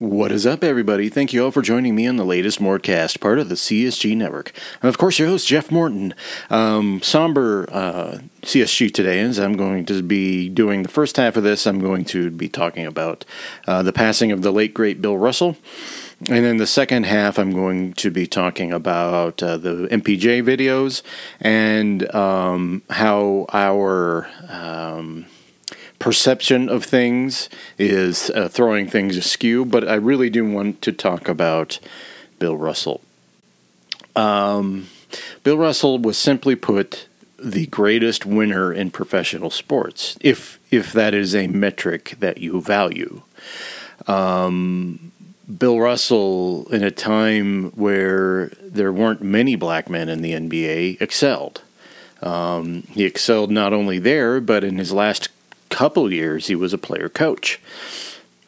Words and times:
What 0.00 0.32
is 0.32 0.44
up, 0.44 0.64
everybody? 0.64 1.08
Thank 1.08 1.32
you 1.32 1.44
all 1.44 1.52
for 1.52 1.62
joining 1.62 1.94
me 1.94 2.08
on 2.08 2.16
the 2.16 2.24
latest 2.24 2.58
Mortcast, 2.58 3.20
part 3.20 3.38
of 3.38 3.48
the 3.48 3.54
CSG 3.54 4.16
Network. 4.16 4.50
And 4.82 4.88
of 4.88 4.98
course, 4.98 5.20
your 5.20 5.28
host, 5.28 5.46
Jeff 5.46 5.70
Morton. 5.70 6.14
Um, 6.50 7.00
somber 7.00 7.68
uh, 7.70 8.18
CSG 8.42 8.92
today, 8.92 9.20
as 9.20 9.38
I'm 9.38 9.56
going 9.56 9.84
to 9.86 10.02
be 10.02 10.48
doing 10.48 10.82
the 10.82 10.88
first 10.88 11.16
half 11.16 11.36
of 11.36 11.44
this, 11.44 11.64
I'm 11.64 11.78
going 11.78 12.04
to 12.06 12.32
be 12.32 12.48
talking 12.48 12.86
about 12.86 13.24
uh, 13.68 13.84
the 13.84 13.92
passing 13.92 14.32
of 14.32 14.42
the 14.42 14.50
late, 14.50 14.74
great 14.74 15.00
Bill 15.00 15.16
Russell. 15.16 15.56
And 16.28 16.44
then 16.44 16.56
the 16.56 16.66
second 16.66 17.06
half, 17.06 17.38
I'm 17.38 17.52
going 17.52 17.92
to 17.92 18.10
be 18.10 18.26
talking 18.26 18.72
about 18.72 19.40
uh, 19.44 19.58
the 19.58 19.86
MPJ 19.92 20.42
videos 20.42 21.02
and 21.40 22.12
um, 22.12 22.82
how 22.90 23.46
our. 23.52 24.28
Um, 24.48 25.26
perception 26.04 26.68
of 26.68 26.84
things 26.84 27.48
is 27.78 28.28
uh, 28.34 28.46
throwing 28.46 28.86
things 28.86 29.16
askew, 29.16 29.64
but 29.64 29.88
I 29.88 29.94
really 29.94 30.28
do 30.28 30.46
want 30.46 30.82
to 30.82 30.92
talk 30.92 31.30
about 31.30 31.78
Bill 32.38 32.58
Russell. 32.58 33.00
Um, 34.14 34.88
Bill 35.44 35.56
Russell 35.56 35.98
was 35.98 36.18
simply 36.18 36.56
put 36.56 37.08
the 37.38 37.68
greatest 37.68 38.26
winner 38.26 38.70
in 38.70 38.90
professional 38.90 39.48
sports, 39.48 40.18
if 40.20 40.60
if 40.70 40.92
that 40.92 41.14
is 41.14 41.34
a 41.34 41.46
metric 41.46 42.16
that 42.18 42.36
you 42.36 42.60
value. 42.60 43.22
Um, 44.06 45.10
Bill 45.56 45.80
Russell, 45.80 46.66
in 46.70 46.82
a 46.82 46.90
time 46.90 47.70
where 47.70 48.48
there 48.60 48.92
weren't 48.92 49.22
many 49.22 49.56
black 49.56 49.88
men 49.88 50.10
in 50.10 50.20
the 50.20 50.32
NBA, 50.32 51.00
excelled. 51.00 51.62
Um, 52.20 52.82
he 52.90 53.04
excelled 53.04 53.50
not 53.50 53.72
only 53.72 53.98
there, 53.98 54.42
but 54.42 54.64
in 54.64 54.76
his 54.76 54.92
last 54.92 55.30
couple 55.70 56.12
years, 56.12 56.46
he 56.46 56.54
was 56.54 56.72
a 56.72 56.78
player 56.78 57.08
coach. 57.08 57.60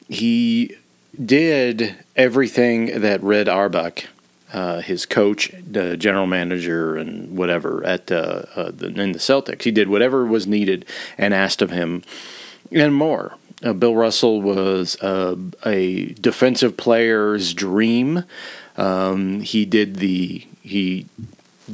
He 0.09 0.77
did 1.23 1.97
everything 2.15 3.01
that 3.01 3.23
Red 3.23 3.49
Auerbach, 3.49 4.05
uh, 4.53 4.81
his 4.81 5.07
coach, 5.07 5.53
the 5.69 5.97
general 5.97 6.27
manager, 6.27 6.97
and 6.97 7.37
whatever 7.37 7.85
at 7.85 8.13
uh, 8.13 8.43
uh, 8.55 8.71
the, 8.71 8.87
in 8.87 9.13
the 9.13 9.19
Celtics, 9.19 9.63
he 9.63 9.71
did 9.71 9.89
whatever 9.89 10.25
was 10.25 10.47
needed 10.47 10.85
and 11.19 11.35
asked 11.35 11.63
of 11.63 11.71
him, 11.71 12.03
and 12.71 12.95
more. 12.95 13.37
Uh, 13.65 13.73
Bill 13.73 13.97
Russell 13.97 14.43
was 14.43 14.97
a 15.03 16.15
defensive 16.21 16.77
player's 16.77 17.55
dream. 17.55 18.25
Um, 18.77 19.41
he 19.41 19.65
did 19.65 19.97
the 19.97 20.47
he 20.63 21.07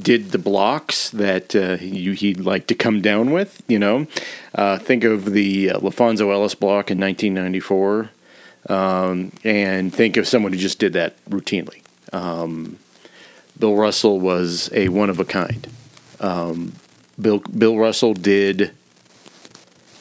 did 0.00 0.30
the 0.30 0.38
blocks 0.38 1.10
that 1.10 1.54
uh, 1.54 1.76
he, 1.76 2.14
he'd 2.14 2.40
like 2.40 2.66
to 2.68 2.74
come 2.74 3.00
down 3.00 3.30
with. 3.30 3.62
You 3.68 3.78
know, 3.78 4.06
uh, 4.54 4.78
think 4.78 5.04
of 5.04 5.32
the 5.32 5.70
uh, 5.70 5.78
LaPhonso 5.80 6.32
Ellis 6.32 6.54
block 6.54 6.90
in 6.90 6.98
1994, 6.98 8.10
um, 8.68 9.32
and 9.44 9.94
think 9.94 10.16
of 10.16 10.26
someone 10.26 10.52
who 10.52 10.58
just 10.58 10.78
did 10.78 10.92
that 10.94 11.22
routinely. 11.26 11.82
Um, 12.12 12.78
Bill 13.58 13.76
Russell 13.76 14.20
was 14.20 14.70
a 14.72 14.88
one 14.88 15.10
of 15.10 15.20
a 15.20 15.24
kind. 15.24 15.68
Um, 16.20 16.72
Bill 17.20 17.38
Bill 17.38 17.78
Russell 17.78 18.14
did. 18.14 18.72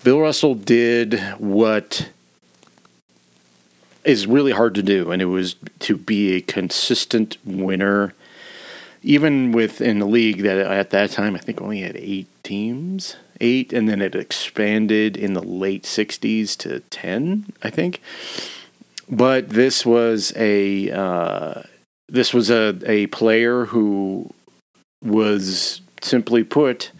Bill 0.03 0.19
Russell 0.19 0.55
did 0.55 1.19
what 1.37 2.09
is 4.03 4.25
really 4.25 4.51
hard 4.51 4.73
to 4.75 4.81
do, 4.81 5.11
and 5.11 5.21
it 5.21 5.25
was 5.25 5.55
to 5.79 5.95
be 5.95 6.33
a 6.33 6.41
consistent 6.41 7.37
winner 7.45 8.15
even 9.03 9.51
within 9.51 9.99
the 9.99 10.05
league 10.05 10.43
that 10.43 10.57
at 10.57 10.91
that 10.91 11.11
time 11.11 11.35
I 11.35 11.39
think 11.39 11.61
only 11.61 11.81
had 11.81 11.95
eight 11.97 12.27
teams, 12.43 13.15
eight, 13.39 13.73
and 13.73 13.89
then 13.89 14.01
it 14.01 14.15
expanded 14.15 15.17
in 15.17 15.33
the 15.33 15.41
late 15.41 15.83
'60s 15.83 16.57
to 16.57 16.81
ten, 16.81 17.51
I 17.63 17.69
think. 17.69 18.01
But 19.09 19.49
this 19.49 19.85
was 19.85 20.33
a 20.35 20.91
uh, 20.91 21.63
this 22.07 22.33
was 22.33 22.49
a 22.49 22.79
a 22.85 23.07
player 23.07 23.65
who 23.65 24.31
was 25.03 25.81
simply 26.01 26.43
put 26.43 26.91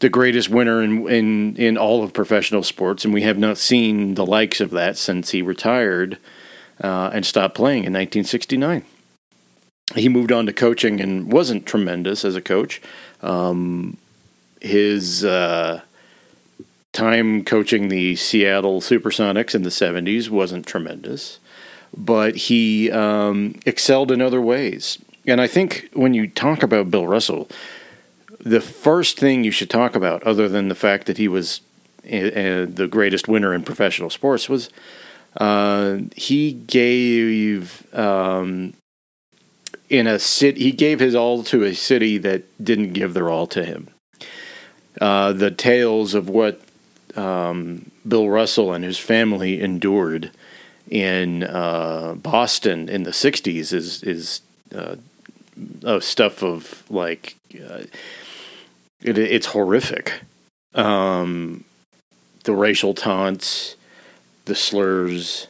the 0.00 0.08
greatest 0.08 0.50
winner 0.50 0.82
in, 0.82 1.08
in 1.08 1.56
in 1.56 1.78
all 1.78 2.02
of 2.04 2.12
professional 2.12 2.62
sports, 2.62 3.04
and 3.04 3.14
we 3.14 3.22
have 3.22 3.38
not 3.38 3.56
seen 3.56 4.14
the 4.14 4.26
likes 4.26 4.60
of 4.60 4.70
that 4.70 4.98
since 4.98 5.30
he 5.30 5.40
retired 5.40 6.18
uh, 6.82 7.10
and 7.14 7.24
stopped 7.24 7.54
playing 7.54 7.84
in 7.84 7.92
1969 7.94 8.84
he 9.94 10.08
moved 10.08 10.32
on 10.32 10.46
to 10.46 10.52
coaching 10.52 11.00
and 11.00 11.32
wasn't 11.32 11.66
tremendous 11.66 12.24
as 12.24 12.36
a 12.36 12.42
coach. 12.42 12.80
Um, 13.22 13.96
his 14.60 15.24
uh, 15.24 15.82
time 16.92 17.44
coaching 17.44 17.88
the 17.88 18.16
Seattle 18.16 18.80
Supersonics 18.80 19.54
in 19.54 19.62
the 19.62 19.70
70s 19.70 20.28
wasn't 20.28 20.66
tremendous, 20.66 21.38
but 21.96 22.36
he 22.36 22.90
um, 22.90 23.54
excelled 23.64 24.10
in 24.10 24.20
other 24.20 24.40
ways. 24.40 24.98
And 25.26 25.40
I 25.40 25.46
think 25.46 25.88
when 25.92 26.14
you 26.14 26.26
talk 26.26 26.62
about 26.62 26.90
Bill 26.90 27.06
Russell, 27.06 27.48
the 28.40 28.60
first 28.60 29.18
thing 29.18 29.44
you 29.44 29.50
should 29.50 29.70
talk 29.70 29.94
about, 29.94 30.22
other 30.22 30.48
than 30.48 30.68
the 30.68 30.74
fact 30.74 31.06
that 31.06 31.18
he 31.18 31.28
was 31.28 31.60
uh, 32.04 32.66
the 32.66 32.88
greatest 32.90 33.28
winner 33.28 33.52
in 33.54 33.62
professional 33.62 34.10
sports, 34.10 34.48
was 34.48 34.70
uh, 35.36 35.98
he 36.16 36.52
gave 36.52 37.86
um, 37.94 38.72
in 39.88 40.06
a 40.06 40.18
city. 40.18 40.62
He 40.62 40.72
gave 40.72 41.00
his 41.00 41.14
all 41.14 41.42
to 41.44 41.64
a 41.64 41.74
city 41.74 42.18
that 42.18 42.42
didn't 42.62 42.92
give 42.92 43.14
their 43.14 43.30
all 43.30 43.46
to 43.48 43.64
him. 43.64 43.88
Uh, 45.00 45.32
the 45.32 45.50
tales 45.50 46.14
of 46.14 46.28
what 46.28 46.60
um, 47.16 47.90
Bill 48.06 48.28
Russell 48.28 48.72
and 48.72 48.84
his 48.84 48.98
family 48.98 49.60
endured 49.60 50.30
in 50.90 51.44
uh, 51.44 52.14
Boston 52.16 52.88
in 52.88 53.04
the 53.04 53.10
'60s 53.10 53.72
is 53.72 54.02
is 54.02 54.40
uh, 54.74 54.96
stuff 56.00 56.42
of 56.42 56.84
like 56.90 57.36
uh, 57.54 57.84
it, 59.02 59.18
it's 59.18 59.46
horrific. 59.46 60.20
Um, 60.74 61.64
the 62.44 62.54
racial 62.54 62.94
taunts, 62.94 63.76
the 64.44 64.54
slurs, 64.54 65.48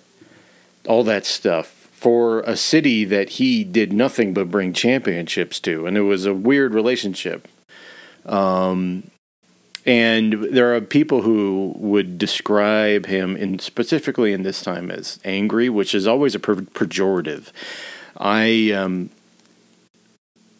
all 0.87 1.05
that 1.05 1.27
stuff 1.27 1.78
for 1.99 2.41
a 2.43 2.57
city 2.57 3.05
that 3.05 3.31
he 3.31 3.65
did 3.65 3.93
nothing 3.93 4.33
but 4.33 4.49
bring 4.49 4.73
championships 4.73 5.59
to, 5.59 5.85
and 5.85 5.97
it 5.97 6.03
was 6.03 6.27
a 6.27 6.33
weird 6.33 6.73
relationship. 6.73 7.49
Um, 8.25 9.11
and 9.85 10.45
there 10.53 10.77
are 10.77 10.81
people 10.81 11.23
who 11.23 11.75
would 11.77 12.17
describe 12.17 13.07
him 13.07 13.37
in 13.37 13.59
specifically 13.59 14.33
in 14.33 14.45
this 14.45 14.63
time 14.63 14.93
as 14.93 15.19
angry, 15.25 15.69
which 15.69 15.93
is 15.93 16.07
always 16.07 16.37
a 16.37 16.39
pejorative. 16.39 17.51
I 18.17 18.71
um, 18.71 19.11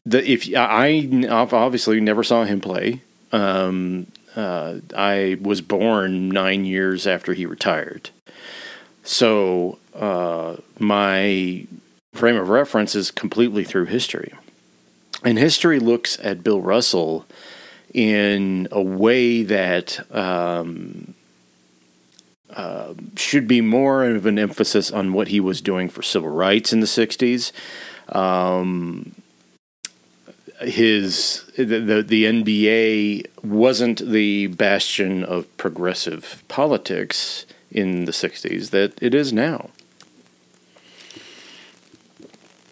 the 0.05 0.29
if 0.29 0.49
I 0.57 1.09
obviously 1.31 2.01
never 2.01 2.25
saw 2.25 2.45
him 2.45 2.61
play. 2.61 3.03
Um, 3.31 4.09
uh, 4.35 4.79
I 4.97 5.37
was 5.41 5.61
born 5.61 6.31
nine 6.31 6.65
years 6.65 7.07
after 7.07 7.33
he 7.35 7.47
retired, 7.47 8.11
so 9.09 9.79
uh, 9.95 10.57
my 10.79 11.67
frame 12.13 12.37
of 12.37 12.51
reference 12.51 12.95
is 12.95 13.11
completely 13.11 13.65
through 13.65 13.87
history. 13.87 14.35
And 15.25 15.39
history 15.39 15.81
looks 15.81 16.19
at 16.23 16.45
Bill 16.45 16.61
Russell 16.61 17.25
in 17.95 18.69
a 18.71 18.83
way 18.83 19.45
that 19.45 19.99
um, 20.15 21.15
uh, 22.51 22.93
should 23.17 23.49
be 23.49 23.63
more 23.63 24.05
of 24.05 24.27
an 24.27 24.39
emphasis 24.39 24.91
on 24.91 25.15
what 25.15 25.29
he 25.29 25.41
was 25.41 25.63
doing 25.63 25.89
for 25.89 26.03
civil 26.03 26.29
rights 26.29 26.75
in 26.75 26.81
the 26.81 26.87
60s. 26.87 27.51
Um, 28.15 29.15
his 30.61 31.45
the, 31.57 31.65
the, 31.65 32.03
the 32.03 32.25
NBA 32.25 33.25
wasn't 33.43 34.01
the 34.01 34.49
bastion 34.49 35.25
of 35.25 35.57
progressive 35.57 36.45
politics 36.49 37.47
in 37.71 38.05
the 38.05 38.13
60s 38.13 38.71
that 38.71 39.01
it 39.03 39.15
is 39.15 39.33
now. 39.33 39.71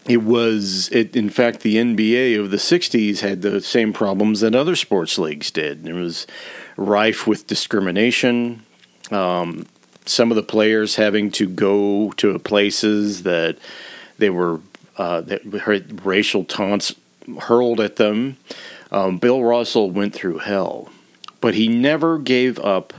It 0.09 0.23
was, 0.23 0.89
it, 0.91 1.17
in 1.17 1.31
fact, 1.31 1.61
the 1.61 1.77
NBA 1.77 2.39
of 2.39 2.51
the 2.51 2.59
60s 2.59 3.21
had 3.21 3.43
the 3.43 3.61
same 3.61 3.93
problems 3.93 4.41
that 4.41 4.55
other 4.55 4.77
sports 4.77 5.19
leagues 5.19 5.51
did. 5.51 5.87
It 5.87 5.95
was 5.95 6.29
rife 6.77 7.27
with 7.27 7.49
discrimination, 7.49 8.65
um, 9.11 9.67
some 10.05 10.31
of 10.31 10.37
the 10.37 10.43
players 10.43 10.95
having 10.95 11.33
to 11.33 11.49
go 11.49 12.13
to 12.13 12.39
places 12.39 13.25
that 13.25 13.59
they 14.19 14.31
were, 14.31 14.61
uh, 14.97 15.23
that 15.23 15.41
racial 16.05 16.45
taunts 16.45 16.95
hurled 17.41 17.81
at 17.81 17.97
them. 17.97 18.37
Um, 18.93 19.19
Bill 19.19 19.43
Russell 19.43 19.91
went 19.91 20.15
through 20.15 20.39
hell, 20.39 20.91
but 21.41 21.55
he 21.55 21.67
never 21.67 22.19
gave 22.19 22.61
up 22.61 22.93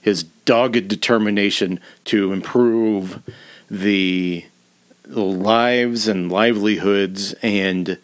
his 0.00 0.24
dogged 0.44 0.88
determination 0.88 1.80
to 2.04 2.32
improve 2.32 3.22
the 3.70 4.44
lives 5.06 6.08
and 6.08 6.30
livelihoods 6.30 7.32
and 7.42 7.98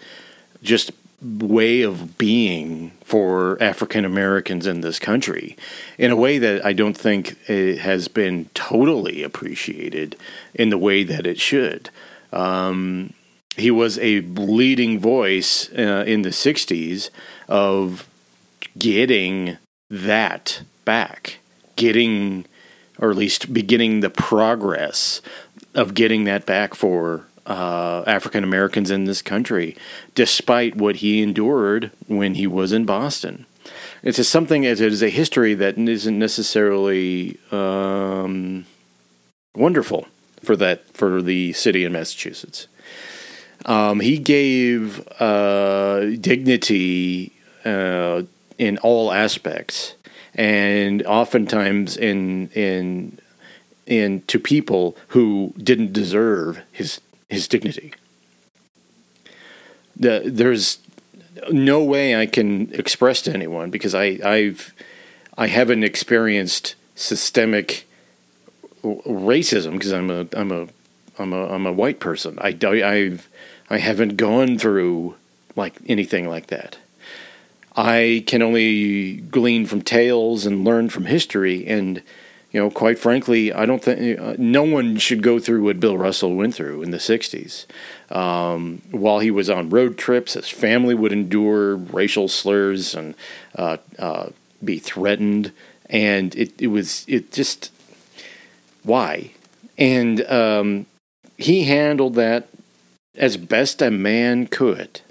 just 0.62 0.92
way 1.20 1.82
of 1.82 2.16
being 2.16 2.92
for 3.04 3.60
African 3.60 4.04
Americans 4.04 4.66
in 4.66 4.82
this 4.82 4.98
country 4.98 5.56
in 5.96 6.10
a 6.10 6.16
way 6.16 6.38
that 6.38 6.64
I 6.64 6.72
don't 6.72 6.96
think 6.96 7.36
it 7.48 7.78
has 7.78 8.06
been 8.06 8.46
totally 8.54 9.22
appreciated 9.22 10.16
in 10.54 10.70
the 10.70 10.78
way 10.78 11.02
that 11.02 11.26
it 11.26 11.40
should. 11.40 11.90
Um, 12.32 13.14
he 13.56 13.70
was 13.72 13.98
a 13.98 14.20
leading 14.20 15.00
voice 15.00 15.68
uh, 15.72 16.04
in 16.06 16.22
the 16.22 16.28
60s 16.28 17.10
of 17.48 18.08
getting 18.78 19.58
that 19.90 20.62
back, 20.84 21.38
getting, 21.78 22.44
or 22.98 23.10
at 23.10 23.16
least 23.16 23.54
beginning 23.54 24.00
the 24.00 24.10
progress 24.10 25.22
of 25.74 25.94
getting 25.94 26.24
that 26.24 26.44
back 26.44 26.74
for 26.74 27.26
uh, 27.46 28.04
African 28.06 28.44
Americans 28.44 28.90
in 28.90 29.04
this 29.04 29.22
country, 29.22 29.74
despite 30.14 30.76
what 30.76 30.96
he 30.96 31.22
endured 31.22 31.90
when 32.06 32.34
he 32.34 32.46
was 32.46 32.72
in 32.72 32.84
Boston. 32.84 33.46
It's 34.02 34.28
something 34.28 34.66
as 34.66 34.80
it 34.80 34.92
is 34.92 35.02
a 35.02 35.08
history 35.08 35.54
that 35.54 35.78
isn't 35.78 36.18
necessarily 36.18 37.38
um, 37.50 38.66
wonderful 39.54 40.06
for 40.42 40.56
that 40.56 40.84
for 40.94 41.22
the 41.22 41.52
city 41.52 41.84
in 41.84 41.92
Massachusetts. 41.92 42.68
Um, 43.66 44.00
he 44.00 44.18
gave 44.18 45.06
uh, 45.20 46.16
dignity 46.20 47.32
uh, 47.64 48.22
in 48.56 48.78
all 48.78 49.12
aspects, 49.12 49.94
and 50.38 51.02
oftentimes 51.02 51.96
in 51.96 52.48
in 52.50 53.18
in 53.86 54.22
to 54.28 54.38
people 54.38 54.96
who 55.08 55.52
didn't 55.58 55.92
deserve 55.92 56.60
his 56.72 57.00
his 57.28 57.48
dignity. 57.48 57.92
The, 59.96 60.22
there's 60.24 60.78
no 61.50 61.82
way 61.82 62.14
I 62.14 62.26
can 62.26 62.72
express 62.72 63.20
to 63.22 63.32
anyone 63.32 63.70
because 63.70 63.94
I 63.96 64.18
I've 64.24 64.72
I 65.36 65.48
haven't 65.48 65.82
experienced 65.82 66.76
systemic 66.94 67.88
racism 68.82 69.72
because 69.72 69.92
I'm 69.92 70.10
a 70.10 70.26
I'm 70.34 70.52
a 70.52 70.68
I'm 71.18 71.32
a 71.32 71.48
I'm 71.48 71.66
a 71.66 71.72
white 71.72 71.98
person. 71.98 72.38
I 72.40 72.56
I've 72.64 73.28
I 73.68 73.78
haven't 73.78 74.16
gone 74.16 74.56
through 74.56 75.16
like 75.56 75.74
anything 75.86 76.28
like 76.28 76.46
that. 76.46 76.78
I 77.78 78.24
can 78.26 78.42
only 78.42 79.18
glean 79.18 79.64
from 79.64 79.82
tales 79.82 80.44
and 80.44 80.64
learn 80.64 80.88
from 80.88 81.06
history 81.06 81.64
and 81.64 82.02
you 82.50 82.58
know, 82.58 82.70
quite 82.70 82.98
frankly, 82.98 83.52
I 83.52 83.66
don't 83.66 83.82
think 83.82 84.18
uh, 84.18 84.34
no 84.38 84.62
one 84.62 84.96
should 84.96 85.22
go 85.22 85.38
through 85.38 85.64
what 85.64 85.80
Bill 85.80 85.98
Russell 85.98 86.34
went 86.34 86.54
through 86.54 86.82
in 86.82 86.92
the 86.92 86.98
'60s. 86.98 87.66
Um, 88.10 88.80
while 88.90 89.18
he 89.18 89.30
was 89.30 89.50
on 89.50 89.68
road 89.68 89.98
trips, 89.98 90.32
his 90.32 90.48
family 90.48 90.94
would 90.94 91.12
endure 91.12 91.76
racial 91.76 92.26
slurs 92.26 92.94
and 92.94 93.14
uh, 93.54 93.76
uh, 93.98 94.30
be 94.64 94.78
threatened, 94.78 95.52
and 95.90 96.34
it, 96.36 96.58
it 96.58 96.68
was 96.68 97.04
it 97.06 97.32
just 97.32 97.70
why, 98.82 99.32
and 99.76 100.22
um, 100.22 100.86
he 101.36 101.64
handled 101.64 102.14
that 102.14 102.48
as 103.14 103.36
best 103.36 103.82
a 103.82 103.90
man 103.90 104.46
could. 104.46 105.02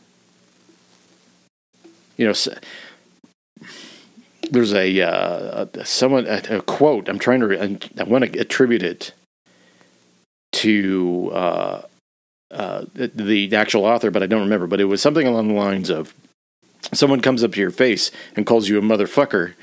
You 2.18 2.28
know, 2.28 2.34
there's 4.52 4.74
a, 4.74 5.02
uh, 5.02 5.66
a 5.74 5.86
someone 5.86 6.26
a, 6.28 6.42
a, 6.58 6.62
quote. 6.62 7.10
I'm 7.10 7.20
trying 7.20 7.42
to 7.42 7.80
I, 8.00 8.04
want 8.04 8.32
to 8.32 8.40
attribute 8.40 8.84
it 8.84 9.14
to 10.54 11.32
uh, 11.34 11.82
uh, 12.52 12.86
the, 12.94 13.08
the 13.08 13.56
actual 13.56 13.86
author, 13.86 14.12
but 14.12 14.24
I 14.24 14.28
don't 14.28 14.42
remember. 14.42 14.68
But 14.68 14.82
it 14.82 14.86
was 14.86 15.02
something 15.02 15.28
along 15.28 15.50
the 15.50 15.54
lines 15.54 15.90
of 15.90 16.14
someone 16.94 17.22
comes 17.22 17.44
up 17.44 17.54
to 17.54 17.60
your 17.60 17.72
face 17.72 18.12
and 18.36 18.46
calls 18.46 18.70
you 18.70 18.78
a 18.78 18.82
motherfucker. 18.82 19.54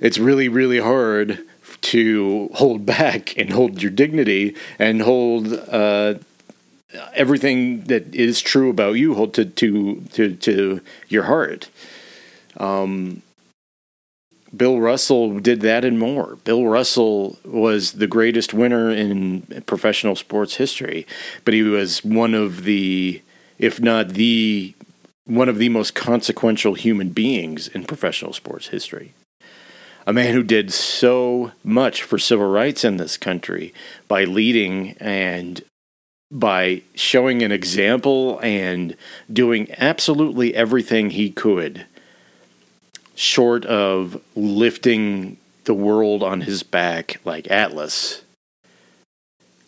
It's 0.00 0.18
really 0.18 0.48
really 0.48 0.78
hard 0.78 1.40
to 1.82 2.50
hold 2.54 2.86
back 2.86 3.36
and 3.36 3.50
hold 3.50 3.82
your 3.82 3.90
dignity 3.90 4.56
and 4.78 5.02
hold 5.02 5.52
uh, 5.52 6.14
everything 7.14 7.82
that 7.84 8.14
is 8.14 8.40
true 8.40 8.70
about 8.70 8.92
you 8.92 9.14
hold 9.14 9.34
to 9.34 9.44
to 9.44 10.00
to, 10.12 10.34
to 10.36 10.80
your 11.08 11.24
heart. 11.24 11.68
Um, 12.56 13.22
Bill 14.56 14.80
Russell 14.80 15.40
did 15.40 15.60
that 15.62 15.84
and 15.84 15.98
more. 15.98 16.36
Bill 16.44 16.66
Russell 16.66 17.38
was 17.44 17.92
the 17.92 18.06
greatest 18.06 18.54
winner 18.54 18.90
in 18.90 19.42
professional 19.66 20.16
sports 20.16 20.56
history, 20.56 21.06
but 21.44 21.54
he 21.54 21.62
was 21.62 22.04
one 22.04 22.34
of 22.34 22.64
the, 22.64 23.22
if 23.58 23.80
not 23.80 24.10
the, 24.10 24.74
one 25.24 25.48
of 25.48 25.58
the 25.58 25.70
most 25.70 25.94
consequential 25.94 26.74
human 26.74 27.10
beings 27.10 27.68
in 27.68 27.84
professional 27.84 28.32
sports 28.32 28.68
history. 28.68 29.12
A 30.06 30.12
man 30.12 30.34
who 30.34 30.42
did 30.42 30.72
so 30.72 31.52
much 31.64 32.02
for 32.02 32.18
civil 32.18 32.48
rights 32.48 32.84
in 32.84 32.98
this 32.98 33.16
country 33.16 33.72
by 34.06 34.24
leading 34.24 34.90
and 35.00 35.62
by 36.30 36.82
showing 36.94 37.42
an 37.42 37.52
example 37.52 38.38
and 38.40 38.96
doing 39.32 39.68
absolutely 39.78 40.54
everything 40.54 41.10
he 41.10 41.30
could 41.30 41.86
short 43.14 43.64
of 43.64 44.20
lifting 44.34 45.36
the 45.64 45.74
world 45.74 46.22
on 46.22 46.42
his 46.42 46.62
back 46.62 47.20
like 47.24 47.50
Atlas 47.50 48.22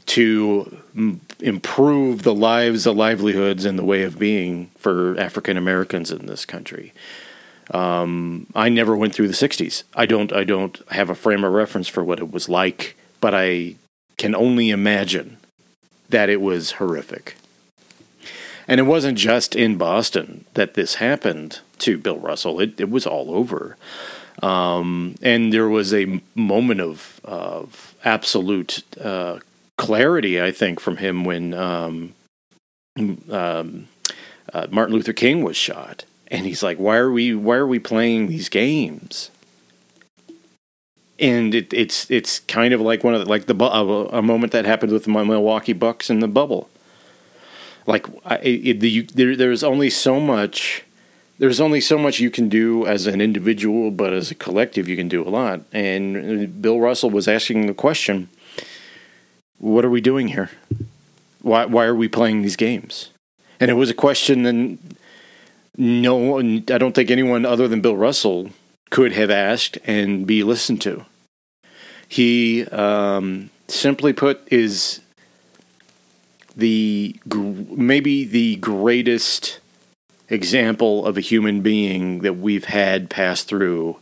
to 0.07 0.79
m- 0.97 1.21
improve 1.41 2.23
the 2.23 2.35
lives, 2.35 2.85
the 2.85 2.95
livelihoods, 2.95 3.65
and 3.65 3.79
the 3.79 3.85
way 3.85 4.03
of 4.03 4.19
being 4.19 4.71
for 4.79 5.19
African 5.19 5.57
Americans 5.57 6.11
in 6.11 6.27
this 6.27 6.45
country. 6.45 6.93
Um, 7.73 8.47
I 8.55 8.69
never 8.69 8.97
went 8.97 9.15
through 9.15 9.29
the 9.29 9.35
'60s. 9.35 9.83
I 9.95 10.07
don't. 10.07 10.33
I 10.33 10.45
don't 10.45 10.81
have 10.91 11.11
a 11.11 11.15
frame 11.15 11.45
of 11.45 11.53
reference 11.53 11.89
for 11.89 12.05
what 12.05 12.21
it 12.21 12.31
was 12.31 12.49
like, 12.49 12.97
but 13.21 13.35
I 13.35 13.75
can 14.17 14.35
only 14.35 14.71
imagine 14.71 15.39
that 16.09 16.31
it 16.31 16.41
was 16.41 16.73
horrific. 16.73 17.37
And 18.69 18.81
it 18.81 18.85
wasn't 18.85 19.17
just 19.19 19.55
in 19.55 19.77
Boston 19.77 20.45
that 20.55 20.75
this 20.75 20.97
happened 20.97 21.61
to 21.79 21.99
Bill 21.99 22.19
Russell. 22.19 22.61
It, 22.61 22.81
it 22.81 22.91
was 22.91 23.07
all 23.07 23.31
over. 23.33 23.77
Um, 24.43 25.15
and 25.23 25.53
there 25.53 25.69
was 25.69 25.95
a 25.95 26.21
moment 26.35 26.81
of, 26.81 27.21
of 27.25 27.95
absolute 28.05 28.83
uh, 29.01 29.39
clarity, 29.77 30.43
I 30.43 30.53
think, 30.53 30.81
from 30.81 30.99
him 30.99 31.25
when 31.25 31.55
um, 31.55 32.15
um, 33.31 33.89
uh, 34.53 34.67
Martin 34.71 34.95
Luther 34.95 35.13
King 35.13 35.43
was 35.43 35.57
shot. 35.57 36.05
And 36.29 36.45
he's 36.45 36.63
like, 36.63 36.79
"Why 36.79 36.97
are 36.97 37.11
we? 37.11 37.37
Why 37.37 37.55
are 37.55 37.67
we 37.67 37.79
playing 37.79 38.27
these 38.27 38.49
games?" 38.49 39.31
And 41.21 41.55
it, 41.55 41.73
it's 41.73 42.11
it's 42.11 42.41
kind 42.41 42.75
of 42.75 42.81
like 42.81 43.05
one 43.05 43.15
of 43.15 43.21
the, 43.21 43.27
like 43.27 43.47
the 43.47 43.55
a, 43.55 44.07
a 44.07 44.23
moment 44.23 44.51
that 44.53 44.65
happened 44.65 44.91
with 44.91 45.07
my 45.07 45.23
Milwaukee 45.23 45.73
Bucks 45.73 46.11
in 46.11 46.19
the 46.19 46.27
bubble. 46.27 46.69
Like 47.87 48.07
I, 48.25 48.37
it, 48.37 48.81
the, 48.81 49.03
there, 49.03 49.37
there's 49.37 49.63
only 49.63 49.91
so 49.91 50.21
much 50.21 50.85
there's 51.39 51.61
only 51.61 51.81
so 51.81 51.99
much 51.99 52.19
you 52.19 52.31
can 52.31 52.49
do 52.49 52.87
as 52.87 53.07
an 53.07 53.21
individual, 53.21 53.91
but 53.91 54.13
as 54.13 54.31
a 54.31 54.35
collective, 54.35 54.89
you 54.89 54.97
can 54.97 55.09
do 55.09 55.23
a 55.23 55.29
lot. 55.29 55.61
And 55.71 56.63
Bill 56.63 56.81
Russell 56.81 57.11
was 57.11 57.29
asking 57.29 57.67
the 57.67 57.75
question 57.75 58.29
what 59.59 59.85
are 59.85 59.91
we 59.91 60.01
doing 60.01 60.29
here? 60.29 60.51
Why, 61.41 61.65
why 61.65 61.85
are 61.85 61.95
we 61.95 62.09
playing 62.09 62.43
these 62.43 62.57
games? 62.57 63.11
And 63.59 63.71
it 63.71 63.75
was 63.75 63.91
a 63.91 63.95
question 63.95 64.43
that 64.43 64.79
no 65.79 66.17
one, 66.17 66.65
I 66.71 66.79
don't 66.79 66.95
think 66.95 67.11
anyone 67.11 67.47
other 67.47 67.69
than 67.69 67.81
Bill 67.81 67.97
Russell 67.97 68.51
could 68.91 69.13
have 69.13 69.31
asked 69.31 69.79
and 69.85 70.27
be 70.27 70.43
listened 70.43 70.83
to. 70.83 71.07
He, 72.09 72.67
um, 72.67 73.51
simply 73.69 74.13
put, 74.13 74.47
is 74.53 75.01
the 76.57 77.15
maybe 77.27 78.25
the 78.25 78.57
greatest 78.57 79.61
example 80.29 81.07
of 81.07 81.17
a 81.17 81.21
human 81.21 81.61
being 81.61 82.21
that 82.21 82.35
we've 82.35 82.65
had 82.65 83.11
pass 83.11 83.43
through 83.43 83.97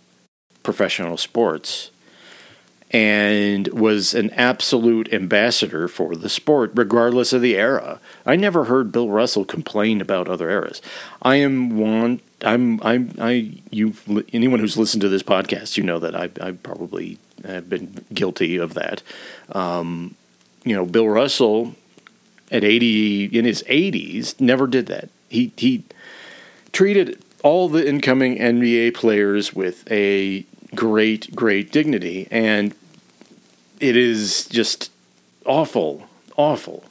professional 0.62 1.16
sports 1.16 1.90
and 2.90 3.66
was 3.68 4.14
an 4.14 4.30
absolute 4.30 5.12
ambassador 5.12 5.88
for 5.88 6.14
the 6.14 6.28
sport 6.28 6.70
regardless 6.74 7.32
of 7.32 7.42
the 7.42 7.56
era. 7.56 8.00
I 8.24 8.36
never 8.36 8.64
heard 8.64 8.92
Bill 8.92 9.10
Russell 9.10 9.44
complain 9.44 10.00
about 10.00 10.28
other 10.28 10.48
eras. 10.48 10.80
I 11.20 11.36
am 11.36 11.76
one 11.76 12.20
I'm 12.42 12.80
I'm 12.82 13.12
I 13.18 13.50
you 13.70 13.94
anyone 14.32 14.60
who's 14.60 14.78
listened 14.78 15.00
to 15.00 15.08
this 15.08 15.24
podcast, 15.24 15.76
you 15.76 15.82
know 15.82 15.98
that 15.98 16.14
I 16.14 16.30
I 16.40 16.52
probably 16.52 17.18
have 17.44 17.68
been 17.68 18.04
guilty 18.14 18.56
of 18.56 18.74
that. 18.74 19.02
Um, 19.50 20.14
you 20.64 20.74
know, 20.74 20.86
Bill 20.86 21.08
Russell 21.08 21.74
at 22.54 22.62
80 22.64 23.26
in 23.36 23.44
his 23.44 23.62
80s 23.64 24.40
never 24.40 24.66
did 24.66 24.86
that. 24.86 25.10
He 25.28 25.52
he 25.56 25.84
treated 26.72 27.20
all 27.42 27.68
the 27.68 27.86
incoming 27.86 28.38
NBA 28.38 28.94
players 28.94 29.52
with 29.52 29.90
a 29.90 30.46
great, 30.74 31.34
great 31.34 31.70
dignity. 31.70 32.26
And 32.30 32.74
it 33.80 33.96
is 33.96 34.46
just 34.46 34.90
awful, 35.44 36.04
awful 36.36 36.84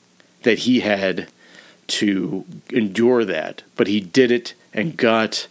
that 0.43 0.59
he 0.59 0.81
had 0.81 1.27
to 1.87 2.45
endure 2.69 3.25
that, 3.25 3.63
but 3.75 3.87
he 3.87 3.99
did 3.99 4.31
it 4.31 4.53
and 4.73 4.95
got 4.97 5.47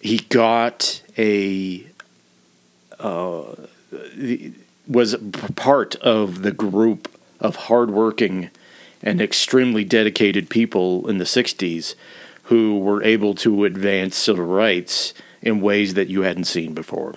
he 0.00 0.18
got 0.18 1.00
a 1.16 1.86
uh, 2.98 3.44
was 4.88 5.16
part 5.56 5.94
of 5.96 6.42
the 6.42 6.52
group 6.52 7.08
of 7.40 7.56
hardworking 7.56 8.50
and 9.02 9.20
extremely 9.20 9.84
dedicated 9.84 10.48
people 10.48 11.08
in 11.08 11.18
the 11.18 11.24
60s 11.24 11.94
who 12.44 12.78
were 12.78 13.02
able 13.02 13.34
to 13.34 13.64
advance 13.64 14.16
civil 14.16 14.44
rights 14.44 15.14
in 15.40 15.60
ways 15.60 15.94
that 15.94 16.08
you 16.08 16.22
hadn't 16.22 16.44
seen 16.44 16.74
before. 16.74 17.14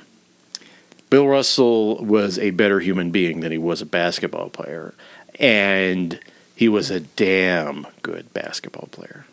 Bill 1.09 1.27
Russell 1.27 2.03
was 2.03 2.39
a 2.39 2.51
better 2.51 2.79
human 2.79 3.11
being 3.11 3.41
than 3.41 3.51
he 3.51 3.57
was 3.57 3.81
a 3.81 3.85
basketball 3.85 4.49
player, 4.49 4.93
and 5.39 6.19
he 6.55 6.67
was 6.67 6.89
a 6.89 6.99
damn 6.99 7.85
good 8.01 8.33
basketball 8.33 8.87
player. 8.91 9.25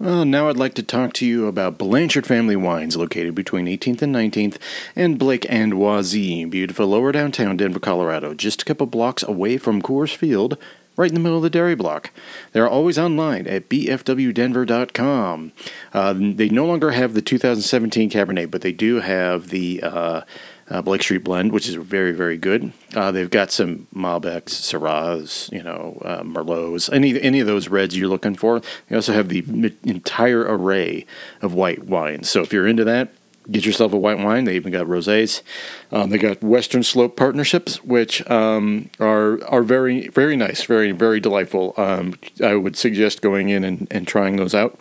Well, 0.00 0.24
now 0.24 0.48
I'd 0.48 0.56
like 0.56 0.74
to 0.74 0.84
talk 0.84 1.12
to 1.14 1.26
you 1.26 1.48
about 1.48 1.76
Blanchard 1.76 2.24
Family 2.24 2.54
Wines, 2.54 2.96
located 2.96 3.34
between 3.34 3.66
18th 3.66 4.00
and 4.00 4.14
19th 4.14 4.56
and 4.94 5.18
Blake 5.18 5.44
and 5.48 5.72
Wazee, 5.72 6.48
beautiful 6.48 6.86
lower 6.86 7.10
downtown 7.10 7.56
Denver, 7.56 7.80
Colorado, 7.80 8.32
just 8.32 8.62
a 8.62 8.64
couple 8.64 8.86
blocks 8.86 9.24
away 9.24 9.58
from 9.58 9.82
Coors 9.82 10.14
Field, 10.14 10.56
right 10.96 11.10
in 11.10 11.14
the 11.14 11.20
middle 11.20 11.38
of 11.38 11.42
the 11.42 11.50
dairy 11.50 11.74
block. 11.74 12.12
They're 12.52 12.68
always 12.68 12.96
online 12.96 13.48
at 13.48 13.68
bfwdenver.com. 13.68 15.52
Uh, 15.92 16.12
they 16.12 16.48
no 16.48 16.64
longer 16.64 16.92
have 16.92 17.14
the 17.14 17.22
2017 17.22 18.08
Cabernet, 18.08 18.52
but 18.52 18.60
they 18.60 18.72
do 18.72 19.00
have 19.00 19.48
the 19.48 19.82
uh, 19.82 20.20
uh, 20.70 20.82
Blake 20.82 21.02
Street 21.02 21.24
blend, 21.24 21.52
which 21.52 21.68
is 21.68 21.74
very, 21.74 22.12
very 22.12 22.36
good. 22.36 22.72
Uh, 22.94 23.10
they've 23.10 23.30
got 23.30 23.50
some 23.50 23.86
Malbecs, 23.94 24.50
Syrahs, 24.50 25.50
you 25.52 25.62
know, 25.62 26.00
uh, 26.04 26.22
Merlots, 26.22 26.92
any 26.92 27.20
any 27.20 27.40
of 27.40 27.46
those 27.46 27.68
reds 27.68 27.96
you're 27.96 28.08
looking 28.08 28.34
for. 28.34 28.60
They 28.88 28.96
also 28.96 29.12
have 29.12 29.28
the 29.28 29.44
entire 29.84 30.40
array 30.40 31.06
of 31.40 31.54
white 31.54 31.84
wines. 31.84 32.28
So 32.28 32.42
if 32.42 32.52
you're 32.52 32.66
into 32.66 32.84
that, 32.84 33.10
get 33.50 33.64
yourself 33.64 33.92
a 33.92 33.96
white 33.96 34.18
wine. 34.18 34.44
They 34.44 34.56
even 34.56 34.72
got 34.72 34.86
rosés. 34.86 35.42
Um, 35.90 36.10
they 36.10 36.18
got 36.18 36.42
Western 36.42 36.82
Slope 36.82 37.16
partnerships, 37.16 37.82
which 37.82 38.28
um, 38.30 38.90
are 39.00 39.42
are 39.44 39.62
very 39.62 40.08
very 40.08 40.36
nice, 40.36 40.64
very 40.64 40.92
very 40.92 41.20
delightful. 41.20 41.74
Um, 41.76 42.18
I 42.42 42.54
would 42.54 42.76
suggest 42.76 43.22
going 43.22 43.48
in 43.48 43.64
and, 43.64 43.86
and 43.90 44.06
trying 44.06 44.36
those 44.36 44.54
out. 44.54 44.78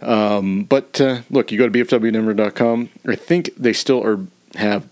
Um, 0.00 0.64
but 0.64 1.00
uh, 1.00 1.22
look, 1.30 1.50
you 1.50 1.58
go 1.58 1.68
to 1.68 1.84
bfwdenver.com. 1.84 2.90
I 3.06 3.16
think 3.16 3.50
they 3.56 3.72
still 3.72 4.04
are 4.04 4.20
have 4.56 4.88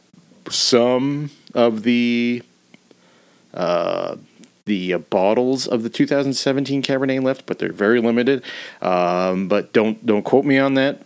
some 0.51 1.31
of 1.55 1.83
the 1.83 2.43
uh, 3.55 4.17
the 4.65 4.95
uh, 4.95 4.99
bottles 4.99 5.67
of 5.67 5.83
the 5.83 5.89
2017 5.89 6.83
Cabernet 6.83 7.23
left, 7.23 7.47
but 7.47 7.59
they're 7.59 7.73
very 7.73 8.01
limited. 8.01 8.45
Um, 8.81 9.49
but 9.49 9.73
don't 9.73 10.05
don't 10.05 10.23
quote 10.23 10.45
me 10.45 10.59
on 10.59 10.75
that. 10.75 11.03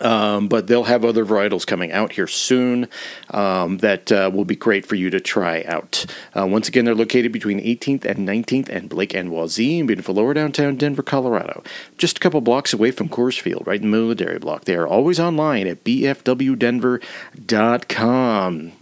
Um, 0.00 0.48
but 0.48 0.66
they'll 0.66 0.84
have 0.84 1.04
other 1.04 1.24
varietals 1.24 1.66
coming 1.66 1.92
out 1.92 2.12
here 2.12 2.26
soon 2.26 2.88
um, 3.30 3.78
that 3.78 4.12
uh, 4.12 4.30
will 4.32 4.44
be 4.44 4.56
great 4.56 4.86
for 4.86 4.94
you 4.94 5.10
to 5.10 5.20
try 5.20 5.64
out. 5.66 6.06
Uh, 6.36 6.46
once 6.46 6.68
again, 6.68 6.84
they're 6.84 6.94
located 6.94 7.32
between 7.32 7.60
18th 7.60 8.04
and 8.04 8.28
19th 8.28 8.68
and 8.68 8.88
Blake 8.88 9.14
and 9.14 9.30
Wazee 9.30 9.78
in 9.78 9.86
beautiful 9.86 10.14
lower 10.14 10.34
downtown 10.34 10.76
Denver, 10.76 11.02
Colorado. 11.02 11.62
Just 11.96 12.18
a 12.18 12.20
couple 12.20 12.40
blocks 12.40 12.72
away 12.72 12.90
from 12.90 13.08
Coors 13.08 13.40
Field, 13.40 13.66
right 13.66 13.76
in 13.76 13.82
the 13.82 13.88
middle 13.88 14.10
of 14.10 14.16
the 14.16 14.24
dairy 14.24 14.38
block. 14.38 14.64
They 14.64 14.76
are 14.76 14.86
always 14.86 15.18
online 15.18 15.66
at 15.66 15.84
bfwdenver.com. 15.84 18.72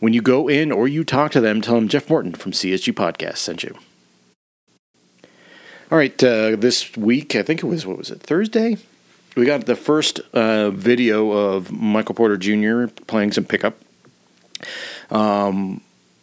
When 0.00 0.12
you 0.12 0.20
go 0.20 0.48
in 0.48 0.72
or 0.72 0.88
you 0.88 1.04
talk 1.04 1.30
to 1.32 1.40
them, 1.40 1.60
tell 1.60 1.76
them 1.76 1.88
Jeff 1.88 2.10
Morton 2.10 2.34
from 2.34 2.52
CSG 2.52 2.92
Podcast 2.92 3.38
sent 3.38 3.62
you. 3.62 3.76
All 5.90 5.98
right, 5.98 6.24
uh, 6.24 6.56
this 6.56 6.96
week, 6.96 7.36
I 7.36 7.42
think 7.42 7.62
it 7.62 7.66
was, 7.66 7.86
what 7.86 7.98
was 7.98 8.10
it, 8.10 8.20
Thursday? 8.20 8.78
We 9.34 9.44
got 9.44 9.66
the 9.66 9.76
first 9.76 10.20
uh, 10.32 10.70
video 10.70 11.30
of 11.32 11.72
Michael 11.72 12.14
Porter 12.14 12.36
Jr. 12.36 12.86
playing 13.06 13.32
some 13.32 13.44
pickup. 13.44 13.76
Um, 15.10 15.80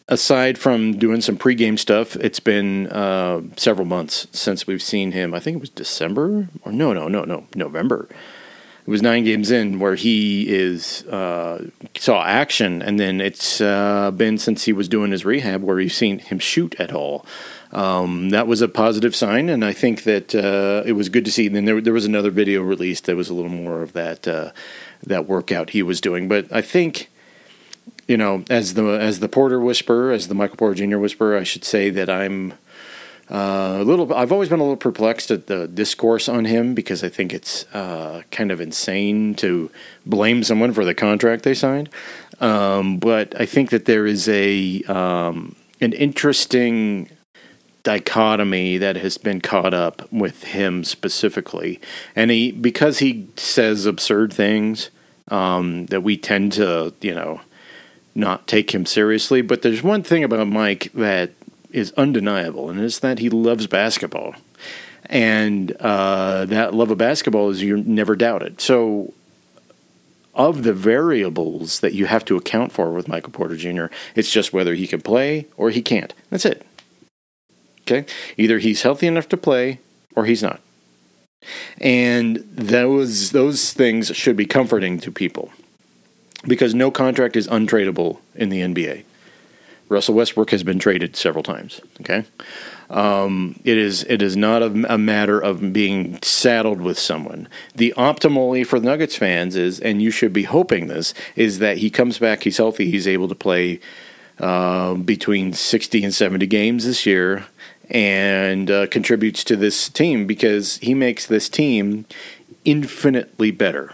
aside 0.08 0.58
from 0.58 0.98
doing 0.98 1.22
some 1.22 1.38
pregame 1.38 1.78
stuff, 1.78 2.16
it's 2.16 2.40
been 2.40 2.88
uh, 2.88 3.42
several 3.58 3.86
months 3.86 4.28
since 4.32 4.66
we've 4.66 4.82
seen 4.82 5.12
him. 5.12 5.34
I 5.34 5.40
think 5.40 5.58
it 5.58 5.62
was 5.62 5.70
December 5.70 6.48
or 6.64 6.72
no, 6.72 6.94
no, 6.94 7.08
no, 7.08 7.24
no, 7.24 7.46
November. 7.56 8.08
It 8.86 8.90
was 8.90 9.02
nine 9.02 9.24
games 9.24 9.52
in 9.52 9.80
where 9.80 9.94
he 9.94 10.50
is 10.50 11.06
uh, 11.06 11.70
saw 11.98 12.24
action, 12.24 12.82
and 12.82 13.00
then 13.00 13.22
it's 13.22 13.62
uh, 13.62 14.10
been 14.10 14.40
since 14.40 14.64
he 14.66 14.74
was 14.74 14.90
doing 14.90 15.12
his 15.12 15.24
rehab 15.24 15.62
where 15.62 15.80
you've 15.80 15.94
seen 15.94 16.18
him 16.18 16.40
shoot 16.40 16.76
at 16.80 16.92
all 16.92 17.26
um, 17.74 18.30
that 18.30 18.48
was 18.48 18.62
a 18.62 18.68
positive 18.68 19.16
sign, 19.16 19.50
and 19.50 19.64
I 19.64 19.72
think 19.72 20.04
that 20.04 20.36
uh, 20.36 20.84
it 20.86 20.94
was 20.94 21.10
good 21.10 21.26
to 21.26 21.32
see. 21.32 21.48
And 21.48 21.56
then 21.56 21.66
there, 21.66 21.80
there 21.80 21.94
was 21.94 22.06
another 22.06 22.32
video 22.32 22.62
released 22.62 23.06
that 23.06 23.16
was 23.16 23.30
a 23.30 23.34
little 23.34 23.52
more 23.52 23.82
of 23.82 23.94
that 23.94 24.28
uh, 24.28 24.52
that 25.04 25.28
workout 25.28 25.72
he 25.72 25.82
was 25.82 26.02
doing. 26.02 26.28
But 26.28 26.52
I 26.52 26.62
think, 26.62 27.10
you 28.08 28.18
know, 28.18 28.44
as 28.50 28.74
the 28.74 28.84
as 28.84 29.20
the 29.20 29.30
Porter 29.30 29.60
whisperer, 29.60 30.12
as 30.12 30.28
the 30.28 30.36
Michael 30.36 30.58
Porter 30.58 30.86
Jr. 30.86 30.98
whisperer, 30.98 31.38
I 31.38 31.44
should 31.44 31.64
say 31.64 31.90
that 31.92 32.10
I'm 32.10 32.54
uh, 33.30 33.78
a 33.80 33.84
little. 33.84 34.14
I've 34.14 34.34
always 34.34 34.50
been 34.50 34.60
a 34.60 34.64
little 34.64 34.76
perplexed 34.76 35.32
at 35.32 35.48
the 35.48 35.66
discourse 35.66 36.28
on 36.28 36.44
him 36.44 36.74
because 36.74 37.06
I 37.06 37.10
think 37.10 37.34
it's 37.34 37.64
uh, 37.74 38.24
kind 38.32 38.52
of 38.52 38.60
insane 38.60 39.34
to 39.36 39.72
blame 40.06 40.44
someone 40.44 40.74
for 40.74 40.84
the 40.84 40.94
contract 40.94 41.44
they 41.44 41.54
signed. 41.54 41.90
Um, 42.42 42.98
but 42.98 43.40
I 43.40 43.46
think 43.46 43.70
that 43.70 43.86
there 43.86 44.06
is 44.06 44.28
a 44.28 44.84
um, 44.84 45.56
an 45.80 45.94
interesting 45.94 47.10
dichotomy 47.84 48.78
that 48.78 48.96
has 48.96 49.18
been 49.18 49.42
caught 49.42 49.74
up 49.74 50.12
with 50.12 50.44
him 50.44 50.84
specifically, 50.84 51.80
and 52.16 52.32
he 52.32 52.52
because 52.52 53.00
he 53.00 53.28
says 53.38 53.86
absurd 53.86 54.32
things 54.32 54.90
um, 55.30 55.88
that 55.88 56.02
we 56.02 56.18
tend 56.18 56.54
to 56.54 56.94
you 57.02 57.14
know 57.14 57.42
not 58.14 58.48
take 58.48 58.74
him 58.74 58.86
seriously. 58.86 59.42
But 59.42 59.62
there's 59.62 59.84
one 59.84 60.04
thing 60.04 60.24
about 60.24 60.48
Mike 60.48 60.92
that 60.94 61.32
is 61.72 61.92
undeniable, 61.94 62.70
and 62.70 62.80
it's 62.80 63.00
that 63.00 63.20
he 63.20 63.30
loves 63.30 63.68
basketball, 63.68 64.36
and 65.06 65.72
uh, 65.80 66.46
that 66.46 66.74
love 66.74 66.92
of 66.92 66.98
basketball 66.98 67.50
is 67.50 67.62
you 67.62 67.78
never 67.78 68.16
doubt 68.16 68.44
it. 68.44 68.62
So. 68.62 69.14
Of 70.34 70.64
the 70.64 70.72
variables 70.72 71.82
that 71.82 71.94
you 71.94 72.06
have 72.06 72.24
to 72.24 72.38
account 72.38 72.72
for 72.72 72.94
with 72.94 73.10
Michael 73.10 73.34
Porter 73.34 73.58
Jr., 73.58 73.88
it's 74.16 74.32
just 74.32 74.54
whether 74.54 74.76
he 74.76 74.88
can 74.88 75.02
play 75.02 75.46
or 75.58 75.72
he 75.72 75.82
can't. 75.82 76.14
That's 76.30 76.46
it. 76.46 76.66
Okay? 77.82 78.06
Either 78.38 78.60
he's 78.60 78.82
healthy 78.82 79.08
enough 79.08 79.30
to 79.30 79.38
play 79.38 79.80
or 80.16 80.26
he's 80.26 80.44
not. 80.44 80.62
And 81.80 82.38
those 82.52 83.32
those 83.32 83.74
things 83.74 84.16
should 84.16 84.38
be 84.38 84.46
comforting 84.46 85.00
to 85.00 85.12
people. 85.12 85.52
Because 86.48 86.74
no 86.74 86.90
contract 86.90 87.36
is 87.36 87.48
untradeable 87.48 88.20
in 88.36 88.50
the 88.50 88.62
NBA. 88.62 89.04
Russell 89.90 90.16
Westbrook 90.16 90.52
has 90.52 90.64
been 90.64 90.80
traded 90.80 91.18
several 91.18 91.44
times. 91.44 91.82
Okay, 92.00 92.24
um, 92.90 93.60
it 93.66 93.78
is 93.78 94.04
it 94.06 94.22
is 94.22 94.38
not 94.38 94.62
a, 94.62 94.94
a, 94.94 94.98
matter 94.98 95.38
of 95.38 95.74
being 95.74 96.18
saddled 96.22 96.80
with 96.80 96.98
someone. 96.98 97.50
The 97.76 97.94
optimally 97.98 98.66
for 98.66 98.80
the 98.80 98.86
Nuggets 98.86 99.18
fans 99.18 99.58
is, 99.58 99.82
and 99.82 100.02
you 100.02 100.10
should 100.10 100.32
be 100.32 100.44
hoping 100.44 100.88
this 100.88 101.14
is 101.36 101.60
that 101.60 101.78
he 101.78 101.90
comes 101.90 102.20
back, 102.20 102.44
he's 102.44 102.56
healthy, 102.56 102.90
he's 102.90 103.08
able 103.08 103.28
to 103.28 103.36
play 103.36 103.82
uh, 104.40 104.94
between 104.94 105.52
sixty 105.52 106.06
and 106.06 106.14
seventy 106.14 106.48
games 106.48 106.86
this 106.86 107.06
year, 107.06 107.48
and 107.92 108.72
uh, 108.72 108.88
contributes 108.88 109.44
to 109.44 109.56
this 109.56 109.90
team 109.90 110.26
because 110.26 110.78
he 110.78 110.94
makes 110.94 111.28
this 111.28 111.50
team 111.50 112.06
infinitely 112.64 113.52
better. 113.52 113.94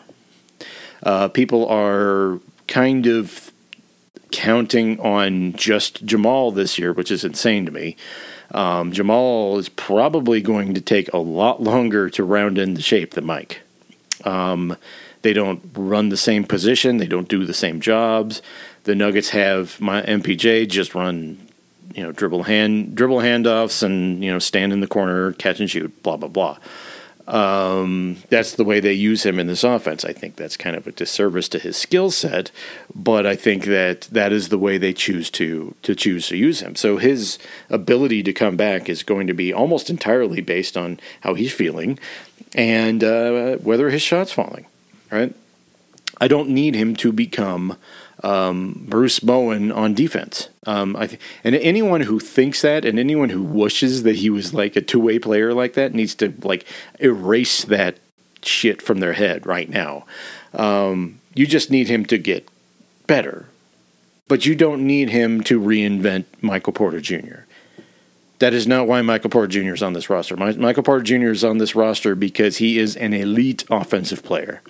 Uh, 1.03 1.27
people 1.27 1.67
are 1.67 2.39
kind 2.67 3.07
of 3.07 3.51
counting 4.31 4.99
on 4.99 5.53
just 5.53 6.05
Jamal 6.05 6.51
this 6.51 6.77
year, 6.77 6.93
which 6.93 7.11
is 7.11 7.23
insane 7.23 7.65
to 7.65 7.71
me. 7.71 7.95
Um, 8.51 8.91
Jamal 8.91 9.57
is 9.57 9.67
probably 9.69 10.41
going 10.41 10.73
to 10.73 10.81
take 10.81 11.11
a 11.11 11.17
lot 11.17 11.61
longer 11.61 12.09
to 12.11 12.23
round 12.23 12.57
into 12.57 12.81
shape 12.81 13.11
than 13.15 13.25
Mike. 13.25 13.61
Um, 14.23 14.77
they 15.21 15.33
don't 15.33 15.61
run 15.73 16.09
the 16.09 16.17
same 16.17 16.43
position. 16.43 16.97
They 16.97 17.07
don't 17.07 17.27
do 17.27 17.45
the 17.45 17.53
same 17.53 17.81
jobs. 17.81 18.41
The 18.83 18.95
Nuggets 18.95 19.29
have 19.29 19.81
my 19.81 20.01
MPJ 20.03 20.69
just 20.69 20.95
run 20.95 21.46
you 21.95 22.03
know 22.03 22.11
dribble 22.11 22.43
hand 22.43 22.95
dribble 22.95 23.17
handoffs 23.17 23.83
and 23.83 24.23
you 24.23 24.31
know 24.31 24.39
stand 24.39 24.73
in 24.73 24.79
the 24.79 24.87
corner 24.87 25.33
catch 25.33 25.59
and 25.59 25.69
shoot 25.69 26.03
blah 26.03 26.17
blah 26.17 26.29
blah 26.29 26.57
um, 27.27 28.17
that's 28.29 28.53
the 28.53 28.63
way 28.63 28.79
they 28.79 28.93
use 28.93 29.25
him 29.25 29.37
in 29.37 29.47
this 29.47 29.65
offense. 29.65 30.05
I 30.05 30.13
think 30.13 30.37
that's 30.37 30.55
kind 30.55 30.77
of 30.77 30.87
a 30.87 30.93
disservice 30.93 31.49
to 31.49 31.59
his 31.59 31.75
skill 31.75 32.09
set, 32.09 32.51
but 32.95 33.25
I 33.25 33.35
think 33.35 33.65
that 33.65 34.01
that 34.03 34.31
is 34.31 34.47
the 34.47 34.57
way 34.57 34.77
they 34.77 34.93
choose 34.93 35.29
to 35.31 35.75
to 35.81 35.93
choose 35.93 36.29
to 36.29 36.37
use 36.37 36.61
him. 36.61 36.75
So 36.77 36.97
his 36.97 37.37
ability 37.69 38.23
to 38.23 38.33
come 38.33 38.55
back 38.55 38.87
is 38.87 39.03
going 39.03 39.27
to 39.27 39.33
be 39.33 39.53
almost 39.53 39.89
entirely 39.89 40.39
based 40.39 40.77
on 40.77 41.01
how 41.21 41.33
he's 41.33 41.51
feeling 41.51 41.99
and 42.55 43.03
uh, 43.03 43.57
whether 43.57 43.89
his 43.89 44.01
shot's 44.01 44.31
falling. 44.31 44.65
Right? 45.11 45.35
I 46.19 46.29
don't 46.29 46.49
need 46.49 46.75
him 46.75 46.95
to 46.97 47.11
become 47.11 47.77
um, 48.23 48.85
Bruce 48.87 49.19
Bowen 49.19 49.71
on 49.71 49.93
defense. 49.93 50.49
Um, 50.65 50.95
I 50.95 51.07
th- 51.07 51.21
and 51.43 51.55
anyone 51.55 52.01
who 52.01 52.19
thinks 52.19 52.61
that, 52.61 52.85
and 52.85 52.97
anyone 52.99 53.29
who 53.29 53.43
wishes 53.43 54.03
that 54.03 54.17
he 54.17 54.29
was 54.29 54.53
like 54.53 54.75
a 54.75 54.81
two 54.81 54.99
way 54.99 55.19
player 55.19 55.53
like 55.53 55.73
that, 55.73 55.93
needs 55.93 56.15
to 56.15 56.33
like 56.41 56.65
erase 56.99 57.63
that 57.65 57.97
shit 58.43 58.81
from 58.81 58.99
their 58.99 59.13
head 59.13 59.45
right 59.45 59.69
now. 59.69 60.05
Um, 60.53 61.19
you 61.33 61.45
just 61.45 61.69
need 61.69 61.87
him 61.87 62.05
to 62.05 62.17
get 62.17 62.49
better, 63.05 63.47
but 64.27 64.45
you 64.45 64.55
don't 64.55 64.85
need 64.85 65.09
him 65.09 65.43
to 65.43 65.59
reinvent 65.59 66.25
Michael 66.41 66.73
Porter 66.73 66.99
Jr. 66.99 67.41
That 68.39 68.53
is 68.53 68.67
not 68.67 68.87
why 68.87 69.01
Michael 69.01 69.29
Porter 69.29 69.47
Jr. 69.47 69.73
is 69.73 69.83
on 69.83 69.93
this 69.93 70.09
roster. 70.09 70.37
My, 70.37 70.51
Michael 70.53 70.83
Porter 70.83 71.03
Jr. 71.03 71.29
is 71.29 71.43
on 71.43 71.57
this 71.57 71.75
roster 71.75 72.13
because 72.15 72.57
he 72.57 72.77
is 72.77 72.95
an 72.95 73.13
elite 73.13 73.63
offensive 73.69 74.23
player. 74.23 74.61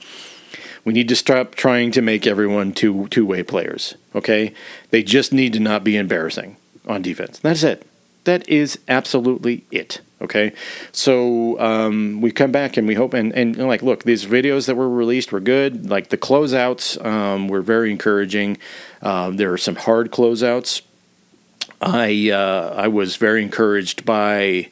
We 0.88 0.94
need 0.94 1.10
to 1.10 1.18
stop 1.18 1.56
trying 1.56 1.92
to 1.92 2.02
make 2.02 2.26
everyone 2.26 2.72
two 2.72 3.10
two 3.10 3.26
way 3.26 3.44
players. 3.44 3.96
Okay, 4.16 4.54
they 4.90 5.04
just 5.04 5.34
need 5.34 5.52
to 5.52 5.60
not 5.60 5.84
be 5.84 5.98
embarrassing 5.98 6.56
on 6.88 7.02
defense. 7.02 7.40
That's 7.40 7.62
it. 7.62 7.86
That 8.24 8.48
is 8.48 8.80
absolutely 8.88 9.66
it. 9.70 10.00
Okay, 10.22 10.54
so 10.94 11.60
um, 11.60 12.22
we 12.22 12.32
come 12.32 12.54
back 12.54 12.78
and 12.78 12.88
we 12.88 12.96
hope 12.96 13.14
and 13.14 13.34
and 13.34 13.58
like 13.58 13.84
look, 13.84 14.06
these 14.06 14.26
videos 14.26 14.68
that 14.68 14.76
were 14.76 14.90
released 14.90 15.34
were 15.34 15.42
good. 15.42 15.90
Like 15.90 16.08
the 16.08 16.18
closeouts 16.18 17.06
um, 17.06 17.50
were 17.50 17.62
very 17.62 17.92
encouraging. 17.92 18.58
Um, 19.02 19.36
there 19.36 19.52
are 19.52 19.58
some 19.58 19.76
hard 19.76 20.10
closeouts. 20.10 20.84
I 21.82 22.30
uh, 22.30 22.76
I 22.78 22.88
was 22.88 23.18
very 23.18 23.44
encouraged 23.44 24.06
by 24.06 24.70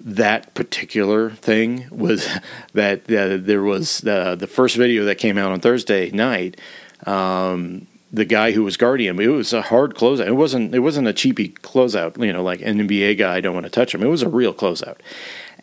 that 0.00 0.54
particular 0.54 1.30
thing 1.30 1.86
was 1.90 2.26
that 2.74 3.02
uh, 3.10 3.36
there 3.40 3.62
was 3.62 4.04
uh, 4.04 4.34
the 4.34 4.46
first 4.46 4.76
video 4.76 5.04
that 5.04 5.16
came 5.16 5.38
out 5.38 5.52
on 5.52 5.60
Thursday 5.60 6.10
night. 6.10 6.60
Um, 7.06 7.86
the 8.12 8.24
guy 8.24 8.50
who 8.50 8.64
was 8.64 8.76
guardian, 8.76 9.20
it 9.20 9.28
was 9.28 9.52
a 9.52 9.62
hard 9.62 9.94
closeout. 9.94 10.26
It 10.26 10.32
wasn't. 10.32 10.74
It 10.74 10.80
wasn't 10.80 11.06
a 11.06 11.12
cheapy 11.12 11.50
closeout. 11.50 12.22
You 12.24 12.32
know, 12.32 12.42
like 12.42 12.60
an 12.60 12.88
NBA 12.88 13.18
guy. 13.18 13.36
I 13.36 13.40
don't 13.40 13.54
want 13.54 13.66
to 13.66 13.70
touch 13.70 13.94
him. 13.94 14.02
It 14.02 14.08
was 14.08 14.22
a 14.22 14.28
real 14.28 14.52
closeout, 14.52 14.96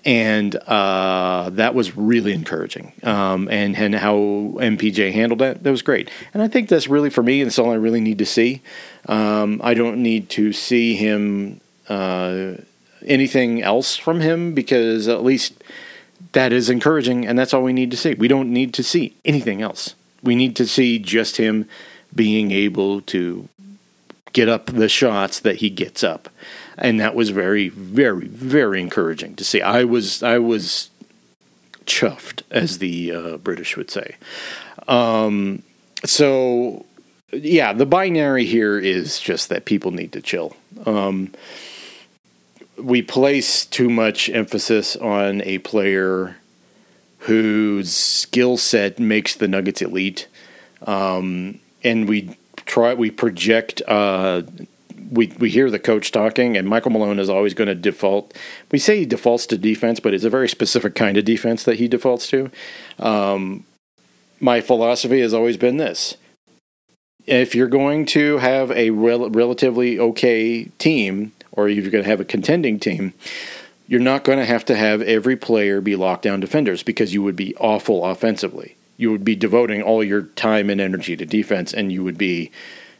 and 0.06 0.56
uh, 0.56 1.50
that 1.52 1.76
was 1.76 1.98
really 1.98 2.34
encouraging. 2.34 2.94
Um, 3.04 3.50
and 3.50 3.76
and 3.76 3.94
how 3.96 4.16
MPJ 4.16 5.12
handled 5.12 5.40
that, 5.40 5.64
that 5.64 5.72
was 5.72 5.82
great. 5.82 6.10
And 6.34 6.42
I 6.42 6.48
think 6.48 6.70
that's 6.70 6.88
really 6.88 7.10
for 7.10 7.22
me. 7.22 7.44
That's 7.44 7.60
all 7.60 7.72
I 7.72 7.76
really 7.76 8.02
need 8.02 8.20
to 8.20 8.26
see. 8.26 8.62
Um, 9.08 9.60
I 9.64 9.74
don't 9.74 10.02
need 10.02 10.30
to 10.32 10.54
see 10.54 10.96
him. 10.96 11.60
Anything 13.06 13.62
else 13.62 13.96
from 13.96 14.22
him 14.22 14.54
because 14.54 15.08
at 15.08 15.24
least 15.24 15.64
that 16.34 16.52
is 16.52 16.70
encouraging 16.70 17.26
and 17.26 17.38
that's 17.38 17.54
all 17.54 17.64
we 17.64 17.74
need 17.74 17.92
to 17.92 17.98
see. 17.98 18.14
We 18.14 18.28
don't 18.28 18.52
need 18.52 18.74
to 18.76 18.84
see 18.84 19.16
anything 19.26 19.62
else. 19.62 19.96
We 20.24 20.36
need 20.36 20.56
to 20.58 20.68
see 20.68 21.00
just 21.00 21.38
him 21.38 21.68
being 22.14 22.52
able 22.52 23.02
to 23.02 23.48
get 24.34 24.50
up 24.50 24.68
the 24.68 24.90
shots 24.90 25.40
that 25.40 25.58
he 25.58 25.70
gets 25.70 26.04
up. 26.04 26.30
And 26.78 27.00
that 27.00 27.16
was 27.16 27.30
very 27.30 27.70
very 27.70 28.28
very 28.28 28.82
encouraging 28.82 29.36
to 29.36 29.44
see. 29.44 29.62
I 29.62 29.84
was 29.84 30.22
I 30.24 30.40
was 30.40 30.90
chuffed 31.86 32.44
as 32.52 32.80
the 32.80 33.12
uh, 33.12 33.38
British 33.38 33.78
would 33.78 33.90
say. 33.90 34.16
Um, 34.88 35.64
so 36.06 36.86
yeah, 37.32 37.74
the 37.74 37.86
binary 37.86 38.46
here 38.46 38.78
is 38.78 39.20
just 39.20 39.50
that 39.50 39.66
people 39.66 39.92
need 39.92 40.12
to 40.14 40.22
chill. 40.22 40.56
Um, 40.86 41.34
we 42.78 43.02
place 43.02 43.66
too 43.66 43.90
much 43.90 44.30
emphasis 44.30 44.96
on 44.96 45.42
a 45.42 45.58
player 45.60 46.38
whose 47.20 47.92
skill 47.92 48.58
set 48.58 49.00
makes 49.00 49.36
the 49.36 49.48
Nuggets 49.48 49.82
elite, 49.82 50.28
um, 50.86 51.60
and 51.84 52.08
we 52.08 52.38
try 52.66 52.94
we 52.94 53.12
project. 53.12 53.82
Uh, 53.88 54.44
we 55.12 55.28
we 55.40 55.50
hear 55.50 55.72
the 55.72 55.80
coach 55.80 56.12
talking, 56.12 56.58
and 56.58 56.68
Michael 56.68 56.92
Malone 56.92 57.20
is 57.20 57.30
always 57.30 57.54
going 57.54 57.68
to 57.68 57.76
default. 57.76 58.34
We 58.72 58.80
say 58.80 59.00
he 59.00 59.06
defaults 59.06 59.46
to 59.48 59.58
defense, 59.58 60.00
but 60.00 60.14
it's 60.14 60.24
a 60.24 60.30
very 60.30 60.50
specific 60.50 60.96
kind 60.96 61.18
of 61.18 61.26
defense 61.26 61.64
that 61.64 61.78
he 61.78 61.88
defaults 61.88 62.28
to. 62.30 62.52
Um, 63.00 63.66
my 64.40 64.62
philosophy 64.62 65.22
has 65.22 65.34
always 65.34 65.58
been 65.58 65.78
this: 65.78 66.18
if 67.26 67.56
you're 67.56 67.68
going 67.68 68.06
to 68.08 68.38
have 68.38 68.72
a 68.72 68.92
rel- 68.92 69.30
relatively 69.30 70.00
okay 70.00 70.66
team, 70.78 71.32
or 71.58 71.68
if 71.68 71.78
you're 71.78 71.92
going 71.92 72.04
to 72.04 72.10
have 72.10 72.22
a 72.22 72.26
contending 72.26 72.80
team, 72.80 73.14
you're 73.88 74.00
not 74.00 74.24
going 74.24 74.38
to 74.38 74.46
have 74.46 74.64
to 74.66 74.76
have 74.76 75.02
every 75.02 75.36
player 75.36 75.82
be 75.82 75.96
lockdown 75.96 76.40
defenders 76.40 76.84
because 76.84 77.14
you 77.14 77.24
would 77.24 77.36
be 77.36 77.56
awful 77.56 78.06
offensively. 78.06 78.76
You 78.96 79.12
would 79.12 79.26
be 79.26 79.36
devoting 79.36 79.82
all 79.82 80.04
your 80.04 80.24
time 80.24 80.70
and 80.70 80.80
energy 80.80 81.16
to 81.18 81.26
defense, 81.26 81.74
and 81.74 81.92
you 81.92 82.04
would 82.04 82.18
be 82.18 82.52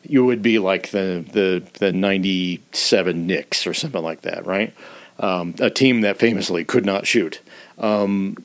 you 0.04 0.26
would 0.26 0.42
be 0.42 0.60
like 0.60 0.92
the 0.92 1.26
the 1.32 1.64
the 1.80 1.92
'97 1.92 3.28
Knicks 3.28 3.68
or 3.68 3.74
something 3.74 4.04
like 4.04 4.22
that, 4.22 4.46
right? 4.46 4.74
Um, 5.20 5.56
a 5.60 5.70
team 5.70 6.02
that 6.02 6.18
famously 6.18 6.64
could 6.64 6.86
not 6.86 7.08
shoot. 7.08 7.42
Um, 7.80 8.38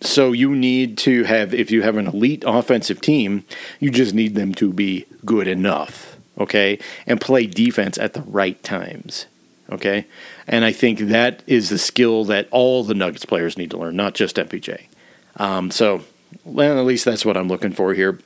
so 0.00 0.32
you 0.32 0.54
need 0.54 0.96
to 0.98 1.24
have 1.24 1.52
if 1.52 1.70
you 1.70 1.82
have 1.82 1.96
an 1.96 2.06
elite 2.06 2.44
offensive 2.46 3.00
team, 3.00 3.44
you 3.80 3.90
just 3.90 4.14
need 4.14 4.34
them 4.34 4.54
to 4.54 4.72
be 4.72 5.06
good 5.24 5.46
enough, 5.46 6.16
okay, 6.38 6.78
and 7.06 7.20
play 7.20 7.46
defense 7.46 7.98
at 7.98 8.14
the 8.14 8.22
right 8.22 8.62
times. 8.62 9.26
Okay. 9.70 10.06
And 10.46 10.64
I 10.64 10.72
think 10.72 10.98
that 11.00 11.42
is 11.46 11.68
the 11.68 11.78
skill 11.78 12.24
that 12.24 12.48
all 12.50 12.84
the 12.84 12.94
Nuggets 12.94 13.24
players 13.24 13.58
need 13.58 13.70
to 13.72 13.78
learn, 13.78 13.96
not 13.96 14.14
just 14.14 14.36
MPJ. 14.36 14.86
Um, 15.36 15.70
so, 15.70 16.02
at 16.46 16.84
least 16.84 17.04
that's 17.04 17.24
what 17.24 17.36
I'm 17.36 17.48
looking 17.48 17.72
for 17.72 17.94
here. 17.94 18.18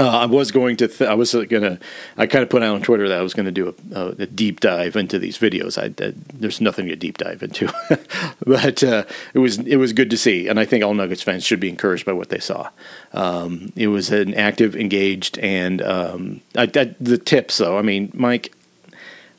Uh, 0.00 0.06
I 0.06 0.26
was 0.26 0.52
going 0.52 0.76
to, 0.76 0.86
th- 0.86 1.10
I 1.10 1.14
was 1.14 1.32
going 1.32 1.48
to, 1.48 1.78
I 2.16 2.28
kind 2.28 2.44
of 2.44 2.50
put 2.50 2.62
out 2.62 2.72
on 2.72 2.82
Twitter 2.82 3.08
that 3.08 3.18
I 3.18 3.22
was 3.22 3.34
going 3.34 3.46
to 3.46 3.52
do 3.52 3.74
a, 3.92 4.00
a, 4.00 4.08
a, 4.10 4.26
deep 4.26 4.60
dive 4.60 4.94
into 4.94 5.18
these 5.18 5.38
videos. 5.38 5.76
I, 5.76 5.86
I, 6.04 6.12
there's 6.32 6.60
nothing 6.60 6.86
to 6.86 6.94
deep 6.94 7.18
dive 7.18 7.42
into, 7.42 7.72
but 8.46 8.84
uh, 8.84 9.04
it 9.34 9.40
was 9.40 9.58
it 9.58 9.76
was 9.76 9.92
good 9.92 10.10
to 10.10 10.16
see, 10.16 10.46
and 10.46 10.60
I 10.60 10.66
think 10.66 10.84
all 10.84 10.94
Nuggets 10.94 11.22
fans 11.22 11.42
should 11.42 11.58
be 11.58 11.68
encouraged 11.68 12.06
by 12.06 12.12
what 12.12 12.28
they 12.28 12.38
saw. 12.38 12.70
Um, 13.12 13.72
it 13.74 13.88
was 13.88 14.12
an 14.12 14.34
active, 14.34 14.76
engaged, 14.76 15.36
and 15.38 15.82
um, 15.82 16.42
I, 16.54 16.66
the 16.66 17.18
tips 17.18 17.58
though. 17.58 17.76
I 17.76 17.82
mean, 17.82 18.12
Mike, 18.14 18.54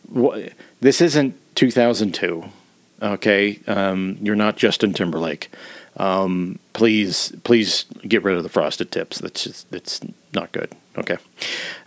what 0.09 0.51
this 0.81 1.01
isn't 1.01 1.35
2002. 1.55 2.43
Okay, 3.01 3.59
um, 3.67 4.17
you're 4.21 4.35
not 4.35 4.57
Justin 4.57 4.93
Timberlake. 4.93 5.49
Um, 5.97 6.59
please, 6.73 7.33
please 7.43 7.85
get 8.07 8.23
rid 8.23 8.37
of 8.37 8.43
the 8.43 8.49
frosted 8.49 8.91
tips. 8.91 9.19
That's 9.19 9.43
just 9.43 9.71
that's 9.71 10.01
not 10.33 10.51
good. 10.51 10.71
Okay. 10.97 11.17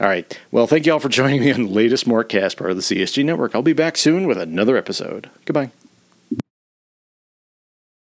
All 0.00 0.06
right. 0.06 0.38
Well, 0.50 0.66
thank 0.66 0.86
you 0.86 0.92
all 0.92 1.00
for 1.00 1.08
joining 1.08 1.40
me 1.40 1.52
on 1.52 1.64
the 1.64 1.70
latest 1.70 2.06
Mortcast 2.06 2.56
part 2.56 2.70
of 2.70 2.76
the 2.76 2.82
CSG 2.82 3.24
Network. 3.24 3.54
I'll 3.54 3.62
be 3.62 3.72
back 3.72 3.96
soon 3.96 4.26
with 4.26 4.38
another 4.38 4.76
episode. 4.76 5.28
Goodbye. 5.44 5.70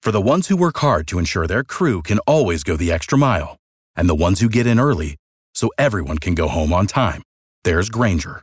For 0.02 0.12
the 0.12 0.20
ones 0.20 0.48
who 0.48 0.56
work 0.56 0.78
hard 0.78 1.06
to 1.08 1.18
ensure 1.18 1.46
their 1.46 1.64
crew 1.64 2.02
can 2.02 2.18
always 2.20 2.64
go 2.64 2.76
the 2.76 2.90
extra 2.90 3.18
mile, 3.18 3.56
and 3.94 4.08
the 4.08 4.14
ones 4.14 4.40
who 4.40 4.48
get 4.48 4.66
in 4.66 4.80
early 4.80 5.16
so 5.54 5.70
everyone 5.76 6.18
can 6.18 6.34
go 6.34 6.48
home 6.48 6.72
on 6.72 6.86
time, 6.86 7.22
there's 7.64 7.90
Grainger 7.90 8.42